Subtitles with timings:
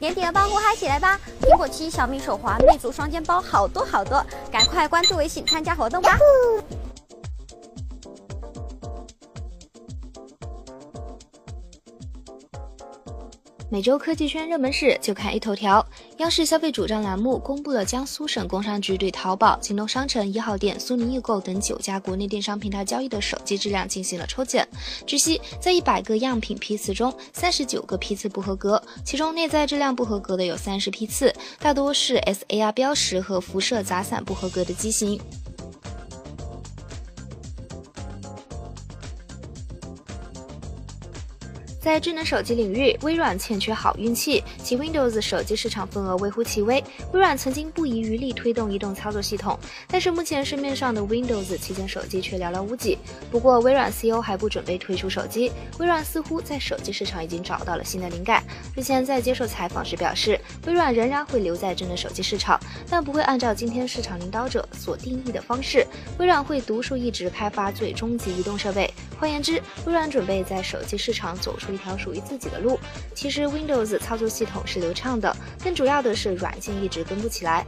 [0.00, 1.18] 年底了，帮我嗨起来吧！
[1.40, 6.18] 苹果七、小米手环、魅族双肩包，好多好多，赶快关注微信参加活动吧！
[13.74, 15.84] 每周科技圈热门事就看一头条。
[16.18, 24.64] 央视消费主张栏目公布了江苏省工商局对淘宝、京东商城一号店、苏宁易购等九家国内电商平台交易的手机质量进行了抽检。
[25.04, 35.20] 据悉，在一百个样品批次中，三十九个批次不合格，其中内在质量不合格的有三十批次，大多是 SAR 标识和辐射杂散不合格的机型。
[41.84, 46.82] 在智能手机领域，微软欠缺好运气，其 Windows 手机市场份额微乎其微。
[47.12, 52.96] 微软曾经不遗余力推动移动操作系统，但是目前市面上的 Windows 旗舰手机却寥寥无几。
[53.30, 55.52] 不过，微软 CEO 还不准备推出手机。
[55.78, 58.42] 微软似乎在手机市场已经找到了新的灵感。
[58.74, 65.86] 日前在接受采访时表示，微软仍然会留在智能手机市场，但不会按照今天市场领导者所定义的方式。
[66.18, 68.90] 微软会独树一帜开发最终级移动设备。
[69.24, 69.54] 换言之，
[69.86, 72.78] 微软准备在手机市场走出一条属于自己的路。
[73.14, 77.64] 其实，Windows 操作系统是流畅的，更主要的是软件一直跟不起来。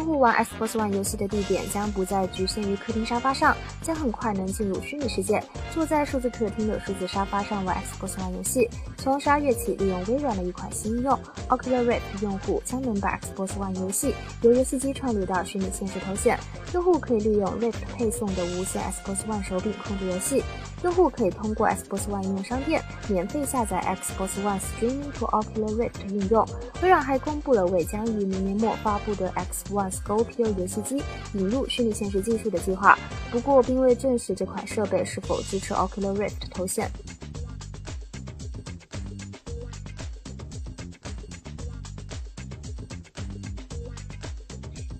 [0.00, 8.66] 用户玩 Xbox One 游戏的地点将不再局限于客厅沙发上，将很快能进入虚拟世界，坐在数字客厅的数字沙发上玩 Xbox One 游戏。
[8.96, 11.18] 从十二月起，利用微软的一款新应用
[11.50, 16.38] Oculus Rift，用户将能把 Xbox One 游戏由游戏机串流到虚拟现实头显。
[16.72, 20.42] 用户可以利用 Rift 配送的无线 Xbox One 手柄控制游戏。
[20.82, 26.46] 用户可以通过 Xbox One 应用商店免费下载 Xbox One Streaming to Oculus Rift 应用。
[26.80, 31.02] 微软还公布了为将于明年末发布的 X One Scorpio 游戏机
[31.34, 32.98] 引入虚拟现实技术的计划，
[33.30, 36.90] 不过并未证实这款设备是否支持 Oculus Rift 头显。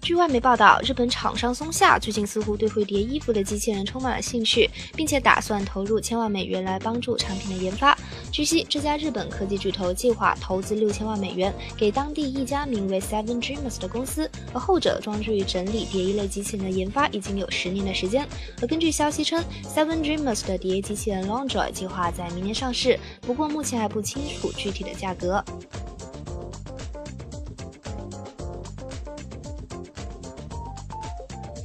[0.03, 7.97] 据外媒报道，日本厂商松下最近似乎对会叠衣服的机器人充满了兴趣，并且打算投入千万美元来帮助产品的研发。
[8.33, 18.27] 据悉，这家日本科技巨头计划投资六千万美元给当地一家名为 Seven Dreamers 的公司，而后者专注于整理叠衣类机器人的研发已经有十年的时间。
[18.61, 25.44] 而根据消息称，Seven Dreamers 的叠衣机器人 Longjoy 计划在明年上市，不过目前还不清楚具体的价格。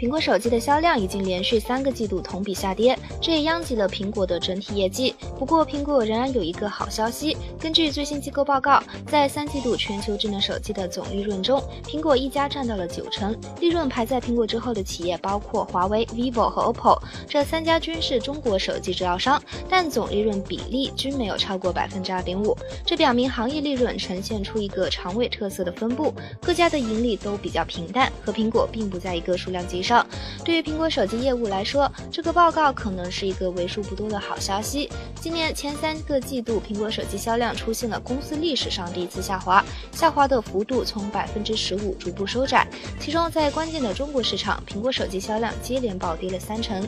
[0.05, 5.15] 苹果手机的销量已经连续三个季度同比下跌，这也殃及了苹果的整体业绩。
[5.39, 7.35] 不过，苹果仍然有一个好消息。
[7.59, 13.35] 根据最新机构报告，在三季度全球智能手机的总利润中，苹果一家占到了九成。
[13.59, 22.55] 利润排在苹果之后的企业包括华为、vivo 和 OPPO，这三家均是中国手机制造商，但总利润比例均没有超过百分之二点五。
[22.85, 29.94] 这表明行业利润呈现出一个长尾特色的分布，各家的盈利都比较平淡，和苹果并不在一个数量级上
[30.43, 34.89] 对于苹果手机业务来说，这个报告可能是一个为数不多的好消息。
[35.19, 42.67] 今年前三个季度，苹果手机销量出现了公司历史上第一次下滑，下滑的幅度从百分之十五逐步收窄。
[42.99, 46.81] 其中，在关键的中国市场，苹果手机销量接连暴跌了三成。